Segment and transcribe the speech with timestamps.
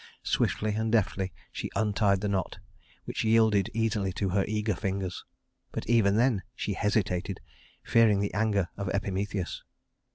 [0.23, 2.57] Swiftly and deftly she untied the knot,
[3.05, 5.23] which yielded easily to her eager fingers;
[5.71, 7.39] but even then she hesitated,
[7.83, 9.61] fearing the anger of Epimetheus.